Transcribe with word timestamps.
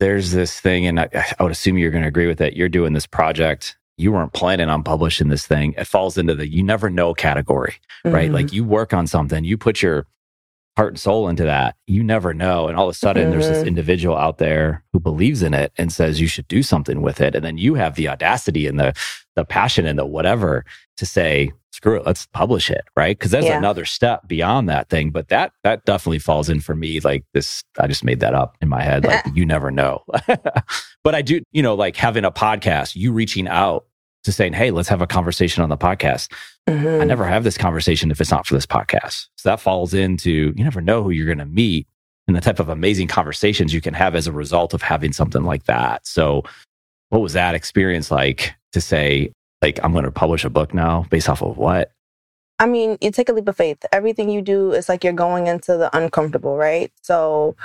there's 0.00 0.32
this 0.32 0.60
thing, 0.60 0.86
and 0.86 1.00
I, 1.00 1.08
I 1.38 1.42
would 1.42 1.52
assume 1.52 1.78
you're 1.78 1.90
going 1.90 2.02
to 2.02 2.08
agree 2.08 2.26
with 2.26 2.40
it. 2.40 2.54
You're 2.54 2.68
doing 2.68 2.92
this 2.92 3.06
project. 3.06 3.76
You 3.96 4.12
weren't 4.12 4.34
planning 4.34 4.68
on 4.68 4.82
publishing 4.82 5.28
this 5.28 5.46
thing. 5.46 5.74
It 5.78 5.86
falls 5.86 6.18
into 6.18 6.34
the 6.34 6.46
you 6.46 6.62
never 6.62 6.90
know 6.90 7.14
category, 7.14 7.76
right? 8.04 8.26
Mm-hmm. 8.26 8.34
Like 8.34 8.52
you 8.52 8.64
work 8.64 8.92
on 8.92 9.06
something, 9.06 9.44
you 9.44 9.56
put 9.56 9.80
your 9.80 10.06
heart 10.76 10.92
and 10.92 11.00
soul 11.00 11.28
into 11.28 11.44
that, 11.44 11.76
you 11.86 12.04
never 12.04 12.34
know. 12.34 12.68
And 12.68 12.76
all 12.76 12.88
of 12.88 12.92
a 12.92 12.94
sudden, 12.94 13.24
mm-hmm. 13.24 13.30
there's 13.32 13.48
this 13.48 13.58
mm-hmm. 13.58 13.68
individual 13.68 14.16
out 14.16 14.38
there 14.38 14.84
who 14.92 15.00
believes 15.00 15.42
in 15.42 15.54
it 15.54 15.72
and 15.78 15.90
says 15.90 16.20
you 16.20 16.28
should 16.28 16.46
do 16.48 16.62
something 16.62 17.00
with 17.00 17.20
it. 17.20 17.34
And 17.34 17.44
then 17.44 17.56
you 17.56 17.74
have 17.74 17.94
the 17.94 18.08
audacity 18.08 18.66
and 18.66 18.78
the 18.78 18.94
the 19.34 19.44
passion 19.44 19.86
and 19.86 19.98
the 19.98 20.06
whatever 20.06 20.64
to 20.96 21.06
say, 21.06 21.52
screw 21.76 21.96
it, 21.96 22.06
let's 22.06 22.26
publish 22.26 22.70
it, 22.70 22.84
right? 22.96 23.16
Because 23.16 23.30
that's 23.30 23.46
yeah. 23.46 23.58
another 23.58 23.84
step 23.84 24.26
beyond 24.26 24.68
that 24.68 24.88
thing. 24.88 25.10
But 25.10 25.28
that 25.28 25.52
that 25.62 25.84
definitely 25.84 26.18
falls 26.18 26.48
in 26.48 26.60
for 26.60 26.74
me. 26.74 27.00
Like 27.00 27.24
this, 27.34 27.62
I 27.78 27.86
just 27.86 28.02
made 28.02 28.20
that 28.20 28.34
up 28.34 28.56
in 28.60 28.68
my 28.68 28.82
head. 28.82 29.04
Like 29.04 29.24
you 29.34 29.44
never 29.44 29.70
know. 29.70 30.02
but 31.04 31.14
I 31.14 31.22
do, 31.22 31.42
you 31.52 31.62
know, 31.62 31.74
like 31.74 31.96
having 31.96 32.24
a 32.24 32.32
podcast, 32.32 32.96
you 32.96 33.12
reaching 33.12 33.46
out 33.46 33.86
to 34.24 34.32
saying, 34.32 34.54
hey, 34.54 34.70
let's 34.70 34.88
have 34.88 35.02
a 35.02 35.06
conversation 35.06 35.62
on 35.62 35.68
the 35.68 35.76
podcast. 35.76 36.32
Mm-hmm. 36.68 37.02
I 37.02 37.04
never 37.04 37.26
have 37.26 37.44
this 37.44 37.58
conversation 37.58 38.10
if 38.10 38.20
it's 38.20 38.30
not 38.30 38.46
for 38.46 38.54
this 38.54 38.66
podcast. 38.66 39.26
So 39.36 39.50
that 39.50 39.60
falls 39.60 39.94
into 39.94 40.52
you 40.56 40.64
never 40.64 40.80
know 40.80 41.02
who 41.02 41.10
you're 41.10 41.26
going 41.26 41.38
to 41.38 41.46
meet 41.46 41.86
and 42.26 42.34
the 42.34 42.40
type 42.40 42.58
of 42.58 42.68
amazing 42.68 43.06
conversations 43.06 43.72
you 43.72 43.80
can 43.80 43.94
have 43.94 44.14
as 44.14 44.26
a 44.26 44.32
result 44.32 44.74
of 44.74 44.82
having 44.82 45.12
something 45.12 45.44
like 45.44 45.64
that. 45.64 46.06
So, 46.06 46.42
what 47.10 47.20
was 47.20 47.34
that 47.34 47.54
experience 47.54 48.10
like 48.10 48.54
to 48.72 48.80
say, 48.80 49.30
like, 49.62 49.78
I'm 49.82 49.92
going 49.92 50.04
to 50.04 50.10
publish 50.10 50.44
a 50.44 50.50
book 50.50 50.74
now 50.74 51.06
based 51.10 51.28
off 51.28 51.42
of 51.42 51.56
what? 51.56 51.92
I 52.58 52.66
mean, 52.66 52.96
you 53.00 53.10
take 53.10 53.28
a 53.28 53.32
leap 53.32 53.48
of 53.48 53.56
faith. 53.56 53.84
Everything 53.92 54.30
you 54.30 54.40
do 54.42 54.72
is 54.72 54.88
like 54.88 55.04
you're 55.04 55.12
going 55.12 55.46
into 55.46 55.76
the 55.76 55.94
uncomfortable, 55.96 56.56
right? 56.56 56.92
So, 57.02 57.56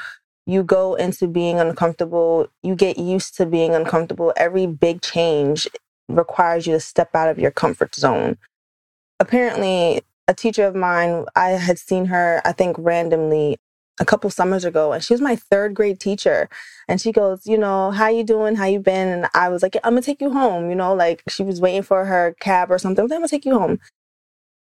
you 0.46 0.63
go 0.63 0.96
into 0.96 1.27
being 1.27 1.59
uncomfortable, 1.59 2.48
you 2.63 2.76
get 2.76 2.98
used 2.98 3.35
to 3.35 3.46
being 3.46 3.76
uncomfortable. 3.76 4.34
Every 4.35 4.66
big 4.68 5.02
change 5.02 5.68
requires 6.10 6.65
you 6.65 6.74
to 6.74 6.80
step 6.80 7.15
out 7.15 7.30
of 7.30 7.40
your 7.40 7.52
comfort 7.52 7.96
zone. 7.96 8.37
Apparently, 9.20 10.02
a 10.27 10.34
teacher 10.34 10.65
of 10.65 10.76
mine, 10.76 11.26
I 11.35 11.49
had 11.49 11.77
seen 11.77 12.05
her, 12.05 12.41
I 12.43 12.54
think 12.54 12.76
randomly 12.80 13.60
a 14.02 14.05
couple 14.05 14.30
summers 14.32 14.66
ago 14.66 14.91
and 14.91 15.04
she 15.04 15.13
was 15.13 15.21
my 15.21 15.35
third 15.35 15.74
grade 15.76 15.99
teacher. 15.99 16.49
And 16.88 16.99
she 16.99 17.12
goes 17.13 17.46
you 17.46 17.57
know 17.57 17.91
how 17.91 18.10
you 18.10 18.24
doing? 18.24 18.55
How 18.55 18.66
you 18.66 18.80
been? 18.80 19.08
And 19.08 19.27
i 19.34 19.48
was 19.48 19.62
like 19.63 19.77
i'm 19.84 19.93
gonna 19.93 20.02
take 20.02 20.21
you 20.21 20.32
home 20.32 20.70
you 20.70 20.76
know 20.76 20.93
like 20.93 21.24
she 21.30 21.43
was 21.43 21.62
waiting 21.62 21.84
for 21.84 22.05
her 22.05 22.35
cab 22.41 22.71
or 22.71 22.80
something. 22.80 23.04
I'm 23.04 23.10
gonna 23.10 23.27
take 23.27 23.46
you 23.46 23.58
home. 23.58 23.80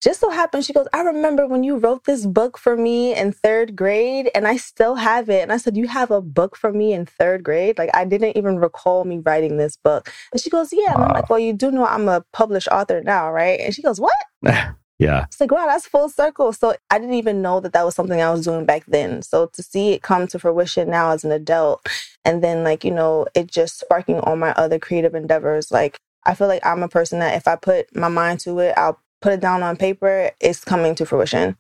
Just 0.03 0.19
so 0.19 0.31
happened 0.31 0.66
she 0.66 0.73
goes 0.73 0.88
i 0.94 1.02
remember 1.02 1.47
when 1.47 1.63
you 1.63 1.78
wrote 1.78 2.05
this 2.05 2.25
book 2.25 2.58
for 2.58 2.75
me 2.75 3.16
in 3.16 3.31
third 3.31 3.75
grade 3.75 4.31
and 4.33 4.47
i 4.47 4.58
still 4.58 4.95
have 4.95 5.30
it. 5.30 5.44
And 5.44 5.53
i 5.53 5.58
said 5.58 5.78
you 5.78 5.88
have 5.88 6.09
a 6.11 6.22
book 6.22 6.58
for 6.58 6.73
me 6.73 6.91
in 6.94 7.06
third 7.06 7.44
grade? 7.44 7.78
Like 7.78 7.91
i 7.94 8.03
didn't 8.03 8.35
even 8.35 8.58
recall 8.58 9.06
me 9.06 9.19
writing 9.19 9.58
this 9.58 9.78
book. 9.78 10.11
And 10.33 10.41
she 10.41 10.50
goes 10.50 10.73
yeah. 10.73 10.95
And 10.95 11.03
i'm 11.03 11.13
like 11.13 11.30
well 11.30 11.39
you 11.39 11.53
do 11.53 11.69
know 11.72 11.85
i'm 11.85 12.09
a 12.09 12.25
published 12.33 12.69
author 12.69 13.02
now 13.03 13.31
right? 13.31 13.59
And 13.59 13.75
she 13.75 13.83
goes 13.83 14.02
what 14.02 14.16
yeah 15.02 15.25
it's 15.25 15.39
like 15.39 15.52
wow 15.52 15.66
that's 15.66 15.88
full 15.88 16.09
circle 16.09 16.53
so 16.53 16.75
i 16.89 16.99
didn't 16.99 17.16
even 17.16 17.41
know 17.41 17.59
that 17.59 17.73
that 17.73 17.85
was 17.85 17.95
something 17.95 18.21
i 18.21 18.31
was 18.31 18.45
doing 18.45 18.66
back 18.66 18.83
then 18.88 19.21
so 19.21 19.47
to 19.47 19.63
see 19.63 19.91
it 19.91 20.02
come 20.02 20.27
to 20.27 20.39
fruition 20.39 20.89
now 20.89 21.11
as 21.11 21.23
an 21.23 21.31
adult 21.31 21.85
and 22.23 22.44
then 22.44 22.63
like 22.63 22.83
you 22.83 22.91
know 22.91 23.25
it 23.35 23.49
just 23.52 23.79
sparking 23.79 24.19
all 24.19 24.35
my 24.35 24.52
other 24.52 24.79
creative 24.79 25.16
endeavors 25.16 25.72
like 25.72 25.99
I 26.23 26.35
feel 26.35 26.47
like 26.47 26.66
I'm 26.66 26.83
a 26.83 26.88
person 26.88 27.19
that 27.19 27.35
if 27.35 27.47
I 27.47 27.55
put 27.55 27.95
my 27.95 28.07
mind 28.07 28.39
to 28.41 28.59
it, 28.59 28.73
I'll 28.77 28.99
put 29.22 29.33
it 29.33 29.39
down 29.39 29.63
on 29.63 29.75
paper, 29.77 30.31
it's 30.39 30.63
coming 30.63 30.95
to 30.95 31.05
fruition. 31.05 31.57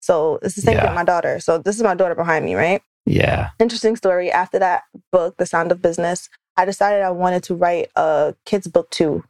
So 0.00 0.38
it's 0.42 0.54
the 0.54 0.60
same 0.60 0.76
yeah. 0.76 0.84
with 0.84 0.94
my 0.94 1.04
daughter. 1.04 1.40
So 1.40 1.58
this 1.58 1.76
is 1.76 1.82
my 1.82 1.94
daughter 1.94 2.14
behind 2.14 2.44
me, 2.44 2.54
right? 2.54 2.82
Yeah. 3.06 3.50
Interesting 3.58 3.96
story. 3.96 4.30
After 4.30 4.58
that 4.58 4.82
book, 5.12 5.36
The 5.38 5.46
Sound 5.46 5.72
of 5.72 5.80
Business, 5.80 6.28
I 6.56 6.64
decided 6.64 7.02
I 7.02 7.10
wanted 7.10 7.42
to 7.44 7.54
write 7.54 7.90
a 7.96 8.34
kids 8.44 8.66
book 8.66 8.90
too. 8.90 9.24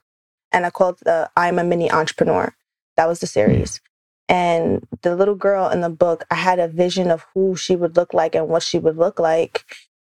And 0.53 0.67
I 0.67 0.71
called 0.71 0.99
the 1.05 1.31
I'm 1.37 1.59
a 1.59 1.65
Mini 1.65 1.91
Entrepreneur. 1.91 2.55
That 2.97 3.09
was 3.09 3.21
the 3.21 3.27
mm. 3.27 3.31
series. 3.31 3.81
And 4.29 4.87
the 5.03 5.15
little 5.15 5.35
girl 5.35 5.69
in 5.69 5.83
the 5.83 5.91
book, 5.91 6.25
I 6.31 6.37
had 6.37 6.59
a 6.59 6.69
vision 6.69 7.11
of 7.11 7.27
who 7.35 7.57
she 7.57 7.77
would 7.77 7.97
look 7.97 8.15
like 8.15 8.35
and 8.35 8.49
what 8.49 8.63
she 8.63 8.79
would 8.79 8.97
look 8.97 9.19
like. 9.19 9.65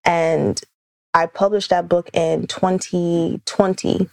And 0.04 0.62
I 1.14 1.26
published 1.26 1.72
that 1.72 1.90
book 1.90 2.10
in 2.14 2.48
2020 2.48 4.10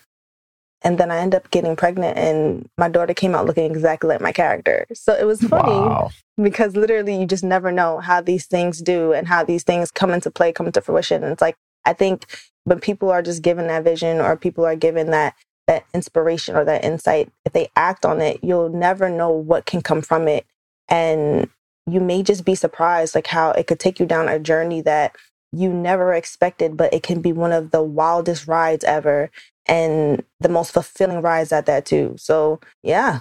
and 0.82 0.98
then 0.98 1.10
I 1.10 1.18
end 1.18 1.34
up 1.34 1.50
getting 1.50 1.76
pregnant 1.76 2.16
and 2.16 2.68
my 2.78 2.88
daughter 2.88 3.12
came 3.12 3.34
out 3.34 3.46
looking 3.46 3.70
exactly 3.70 4.08
like 4.08 4.20
my 4.20 4.32
character. 4.32 4.86
So 4.94 5.14
it 5.14 5.24
was 5.24 5.40
funny 5.42 5.72
wow. 5.72 6.10
because 6.40 6.76
literally 6.76 7.18
you 7.18 7.26
just 7.26 7.44
never 7.44 7.70
know 7.70 7.98
how 7.98 8.20
these 8.20 8.46
things 8.46 8.80
do 8.80 9.12
and 9.12 9.28
how 9.28 9.44
these 9.44 9.62
things 9.62 9.90
come 9.90 10.10
into 10.10 10.30
play, 10.30 10.52
come 10.52 10.66
into 10.66 10.80
fruition. 10.80 11.22
And 11.22 11.32
it's 11.32 11.42
like 11.42 11.56
I 11.84 11.92
think 11.92 12.26
when 12.64 12.80
people 12.80 13.10
are 13.10 13.22
just 13.22 13.42
given 13.42 13.66
that 13.66 13.84
vision 13.84 14.20
or 14.20 14.36
people 14.36 14.64
are 14.64 14.76
given 14.76 15.10
that 15.10 15.34
that 15.70 15.86
inspiration 15.94 16.56
or 16.56 16.64
that 16.64 16.84
insight, 16.84 17.30
if 17.44 17.52
they 17.52 17.68
act 17.76 18.04
on 18.04 18.20
it, 18.20 18.40
you'll 18.42 18.70
never 18.70 19.08
know 19.08 19.30
what 19.30 19.66
can 19.66 19.80
come 19.80 20.02
from 20.02 20.26
it. 20.26 20.44
And 20.88 21.48
you 21.86 22.00
may 22.00 22.24
just 22.24 22.44
be 22.44 22.56
surprised 22.56 23.14
like 23.14 23.28
how 23.28 23.52
it 23.52 23.68
could 23.68 23.78
take 23.78 24.00
you 24.00 24.06
down 24.06 24.28
a 24.28 24.40
journey 24.40 24.80
that 24.80 25.14
you 25.52 25.72
never 25.72 26.12
expected, 26.12 26.76
but 26.76 26.92
it 26.92 27.04
can 27.04 27.20
be 27.20 27.32
one 27.32 27.52
of 27.52 27.70
the 27.70 27.84
wildest 27.84 28.48
rides 28.48 28.82
ever 28.82 29.30
and 29.66 30.24
the 30.40 30.48
most 30.48 30.72
fulfilling 30.72 31.22
rides 31.22 31.52
at 31.52 31.66
that 31.66 31.86
too. 31.86 32.16
So 32.18 32.58
yeah, 32.82 33.20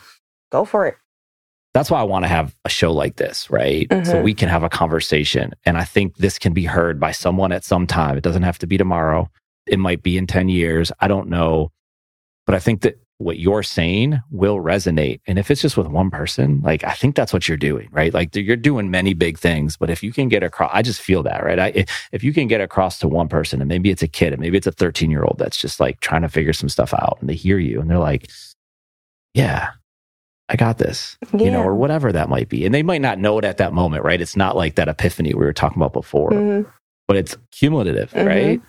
go 0.52 0.66
for 0.66 0.88
it. 0.88 0.98
That's 1.76 1.92
why 1.92 2.00
I 2.00 2.04
want 2.04 2.26
to 2.26 2.30
have 2.30 2.56
a 2.66 2.70
show 2.70 2.92
like 2.92 3.18
this, 3.18 3.48
right? 3.52 3.88
Mm-hmm. 3.90 4.10
So 4.10 4.24
we 4.24 4.34
can 4.34 4.50
have 4.50 4.64
a 4.64 4.70
conversation. 4.70 5.54
And 5.66 5.78
I 5.78 5.84
think 5.84 6.18
this 6.18 6.40
can 6.40 6.54
be 6.54 6.66
heard 6.66 7.00
by 7.00 7.12
someone 7.12 7.52
at 7.52 7.64
some 7.64 7.86
time. 7.86 8.18
It 8.18 8.24
doesn't 8.24 8.42
have 8.42 8.58
to 8.60 8.68
be 8.68 8.76
tomorrow. 8.80 9.30
It 9.68 9.78
might 9.78 10.02
be 10.02 10.18
in 10.18 10.26
10 10.26 10.50
years. 10.50 10.92
I 11.00 11.08
don't 11.08 11.30
know. 11.30 11.72
But 12.50 12.56
I 12.56 12.60
think 12.60 12.82
that 12.82 12.98
what 13.20 13.38
you're 13.38 13.62
saying 13.62 14.20
will 14.32 14.58
resonate. 14.58 15.22
And 15.28 15.38
if 15.38 15.52
it's 15.52 15.62
just 15.62 15.78
with 15.78 15.86
one 15.86 16.10
person, 16.10 16.62
like 16.62 16.84
I 16.84 16.94
think 16.94 17.16
that's 17.16 17.32
what 17.32 17.48
you're 17.48 17.60
doing, 17.60 17.90
right? 17.92 18.12
Like 18.12 18.36
you're 18.36 18.56
doing 18.56 18.90
many 18.90 19.14
big 19.14 19.38
things, 19.38 19.78
but 19.78 19.92
if 19.92 20.02
you 20.02 20.12
can 20.12 20.30
get 20.30 20.42
across, 20.42 20.72
I 20.74 20.82
just 20.82 21.00
feel 21.00 21.22
that, 21.22 21.44
right? 21.44 21.60
I, 21.60 21.86
if 22.12 22.24
you 22.24 22.34
can 22.34 22.48
get 22.48 22.60
across 22.60 22.98
to 23.00 23.08
one 23.08 23.28
person 23.28 23.62
and 23.62 23.68
maybe 23.68 23.92
it's 23.92 24.02
a 24.02 24.08
kid 24.08 24.34
and 24.34 24.42
maybe 24.42 24.58
it's 24.58 24.66
a 24.66 24.72
13 24.72 25.12
year 25.12 25.22
old 25.22 25.36
that's 25.38 25.58
just 25.58 25.80
like 25.80 26.00
trying 26.00 26.24
to 26.24 26.28
figure 26.28 26.52
some 26.52 26.70
stuff 26.70 26.92
out 26.92 27.20
and 27.22 27.30
they 27.30 27.36
hear 27.36 27.60
you 27.60 27.80
and 27.80 27.88
they're 27.88 28.00
like, 28.00 28.32
yeah, 29.36 29.70
I 30.50 30.56
got 30.56 30.80
this, 30.80 31.16
yeah. 31.32 31.46
you 31.46 31.52
know, 31.52 31.62
or 31.62 31.76
whatever 31.76 32.12
that 32.12 32.30
might 32.30 32.50
be. 32.50 32.66
And 32.66 32.74
they 32.74 32.82
might 32.82 33.02
not 33.02 33.20
know 33.20 33.38
it 33.38 33.46
at 33.46 33.58
that 33.58 33.74
moment, 33.74 34.04
right? 34.04 34.20
It's 34.20 34.36
not 34.36 34.56
like 34.56 34.74
that 34.74 34.88
epiphany 34.88 35.36
we 35.36 35.46
were 35.46 35.54
talking 35.54 35.78
about 35.78 35.94
before, 35.94 36.32
mm-hmm. 36.32 36.68
but 37.08 37.16
it's 37.16 37.38
cumulative, 37.52 38.10
mm-hmm. 38.10 38.28
right? 38.28 38.62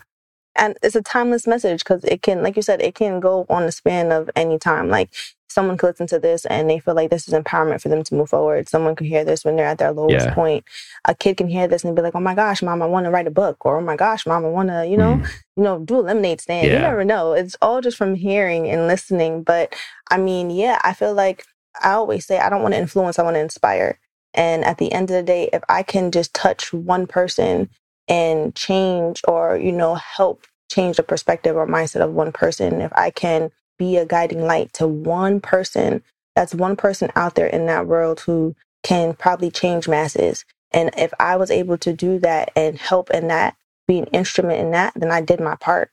And 0.55 0.77
it's 0.83 0.95
a 0.95 1.01
timeless 1.01 1.47
message 1.47 1.83
because 1.83 2.03
it 2.03 2.21
can 2.21 2.43
like 2.43 2.55
you 2.55 2.61
said 2.61 2.81
it 2.81 2.95
can 2.95 3.19
go 3.19 3.45
on 3.49 3.65
the 3.65 3.71
span 3.71 4.11
of 4.11 4.29
any 4.35 4.59
time. 4.59 4.89
Like 4.89 5.09
someone 5.49 5.77
could 5.77 5.87
listen 5.87 6.07
to 6.07 6.19
this 6.19 6.45
and 6.45 6.69
they 6.69 6.79
feel 6.79 6.95
like 6.95 7.09
this 7.09 7.27
is 7.27 7.33
empowerment 7.33 7.81
for 7.81 7.89
them 7.89 8.03
to 8.03 8.15
move 8.15 8.29
forward. 8.29 8.69
Someone 8.69 8.95
could 8.95 9.07
hear 9.07 9.23
this 9.23 9.43
when 9.43 9.55
they're 9.55 9.65
at 9.65 9.77
their 9.77 9.91
lowest 9.91 10.27
yeah. 10.27 10.33
point. 10.33 10.65
A 11.05 11.13
kid 11.13 11.37
can 11.37 11.47
hear 11.47 11.67
this 11.67 11.83
and 11.83 11.95
be 11.95 12.01
like 12.01 12.15
oh 12.15 12.19
my 12.21 12.35
gosh 12.35 12.61
mom 12.61 12.81
i 12.81 12.85
want 12.85 13.05
to 13.05 13.11
write 13.11 13.27
a 13.27 13.31
book 13.31 13.65
or 13.65 13.77
oh 13.77 13.81
my 13.81 13.95
gosh 13.95 14.25
mom 14.25 14.45
i 14.45 14.49
want 14.49 14.69
to 14.69 14.87
you 14.87 14.97
know 14.97 15.15
mm. 15.15 15.27
you 15.55 15.63
know 15.63 15.79
do 15.79 15.99
a 15.99 16.01
lemonade 16.01 16.41
stand. 16.41 16.67
Yeah. 16.67 16.73
you 16.73 16.79
never 16.79 17.05
know. 17.05 17.33
It's 17.33 17.55
all 17.61 17.81
just 17.81 17.97
from 17.97 18.15
hearing 18.15 18.67
and 18.69 18.87
listening. 18.87 19.43
But 19.43 19.75
i 20.09 20.17
mean 20.17 20.49
yeah 20.49 20.79
i 20.83 20.93
feel 20.93 21.13
like 21.13 21.45
i 21.81 21.91
always 21.91 22.25
say 22.25 22.39
i 22.39 22.49
don't 22.49 22.61
want 22.61 22.73
to 22.73 22.79
influence 22.79 23.19
i 23.19 23.23
want 23.23 23.35
to 23.35 23.41
inspire. 23.41 23.99
And 24.33 24.63
at 24.63 24.77
the 24.77 24.93
end 24.93 25.09
of 25.09 25.15
the 25.15 25.23
day 25.23 25.49
if 25.51 25.63
i 25.69 25.83
can 25.83 26.11
just 26.11 26.33
touch 26.33 26.73
one 26.73 27.07
person 27.07 27.69
and 28.11 28.55
change 28.55 29.23
or, 29.27 29.57
you 29.57 29.73
know, 29.73 29.95
help 29.95 30.45
change 30.71 30.97
the 30.97 31.03
perspective 31.03 31.57
or 31.57 31.67
mindset 31.67 32.01
of 32.03 32.13
one 32.13 32.33
person, 32.33 32.81
if 32.81 32.93
I 32.95 33.11
can 33.11 33.51
be 33.79 33.97
a 33.97 34.07
guiding 34.07 34.45
light 34.45 34.73
to 34.75 34.87
one 34.87 35.41
person, 35.41 36.03
that's 36.35 36.55
one 36.55 36.77
person 36.77 37.11
out 37.17 37.35
there 37.35 37.47
in 37.47 37.67
that 37.67 37.87
world 37.87 38.21
who 38.21 38.55
can 38.83 39.15
probably 39.15 39.51
change 39.51 39.89
masses. 39.89 40.45
And 40.73 40.91
if 40.97 41.13
I 41.19 41.37
was 41.37 41.51
able 41.51 41.79
to 41.79 41.93
do 41.93 42.19
that 42.21 42.51
and 42.57 42.79
help 42.79 43.11
in 43.11 43.29
that, 43.29 43.57
be 43.87 43.99
an 43.99 44.07
instrument 44.07 44.59
in 44.61 44.71
that, 44.73 44.93
then 44.97 45.11
I 45.11 45.21
did 45.21 45.41
my 45.41 45.55
part. 45.57 45.91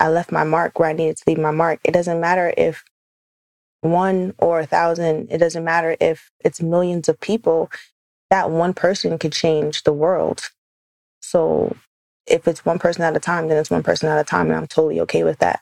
I 0.00 0.10
left 0.10 0.32
my 0.32 0.44
mark 0.44 0.78
where 0.78 0.90
I 0.90 0.94
needed 0.94 1.18
to 1.18 1.24
leave 1.28 1.38
my 1.38 1.52
mark. 1.52 1.80
It 1.84 1.92
doesn't 1.92 2.20
matter 2.20 2.54
if 2.58 2.84
one 3.82 4.34
or 4.38 4.60
a 4.60 4.66
thousand, 4.66 5.28
it 5.30 5.38
doesn't 5.38 5.64
matter 5.64 5.96
if 6.00 6.30
it's 6.44 6.62
millions 6.62 7.08
of 7.08 7.20
people, 7.20 7.70
that 8.30 8.50
one 8.50 8.74
person 8.74 9.18
could 9.18 9.32
change 9.32 9.84
the 9.84 9.92
world. 9.94 10.50
So 11.20 11.76
if 12.26 12.48
it's 12.48 12.64
one 12.64 12.78
person 12.78 13.02
at 13.02 13.16
a 13.16 13.20
time, 13.20 13.48
then 13.48 13.58
it's 13.58 13.70
one 13.70 13.82
person 13.82 14.08
at 14.08 14.20
a 14.20 14.24
time, 14.24 14.48
and 14.48 14.56
I'm 14.56 14.66
totally 14.66 15.00
okay 15.02 15.24
with 15.24 15.38
that. 15.40 15.60